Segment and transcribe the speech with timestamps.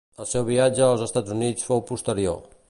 [0.23, 2.43] El seu viatge als Estats Units fou posterior.